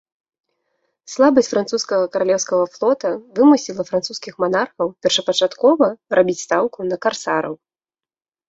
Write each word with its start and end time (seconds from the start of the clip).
Слабасць 1.15 1.49
французскага 1.53 2.05
каралеўскага 2.15 2.63
флота 2.77 3.07
вымусіла 3.41 3.83
французскіх 3.91 4.33
манархаў 4.45 4.87
першапачаткова 5.07 5.85
рабіць 6.21 6.39
стаўку 6.47 6.79
на 6.95 6.99
карсараў. 7.07 7.53